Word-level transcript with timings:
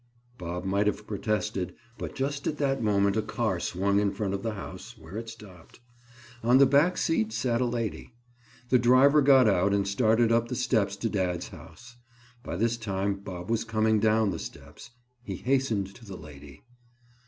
Bob 0.39 0.65
might 0.65 0.87
have 0.87 1.05
protested, 1.05 1.75
but 1.99 2.15
just 2.15 2.47
at 2.47 2.57
that 2.57 2.81
moment 2.81 3.15
a 3.15 3.21
car 3.21 3.59
swung 3.59 3.99
in 3.99 4.11
front 4.11 4.33
of 4.33 4.41
the 4.41 4.55
house, 4.55 4.97
where 4.97 5.15
it 5.15 5.29
stopped. 5.29 5.79
On 6.41 6.57
the 6.57 6.65
back 6.65 6.97
seat 6.97 7.31
sat 7.31 7.61
a 7.61 7.65
lady. 7.67 8.15
The 8.69 8.79
driver 8.79 9.21
got 9.21 9.47
out 9.47 9.75
and 9.75 9.87
started 9.87 10.31
up 10.31 10.47
the 10.47 10.55
steps 10.55 10.95
to 10.95 11.07
dad's 11.07 11.49
house. 11.49 11.97
By 12.41 12.55
this 12.55 12.77
time 12.77 13.13
Bob 13.19 13.51
was 13.51 13.63
coming 13.63 13.99
down 13.99 14.31
the 14.31 14.39
steps. 14.39 14.89
He 15.23 15.35
hastened 15.35 15.93
to 15.93 16.03
the 16.03 16.17
lady. 16.17 16.63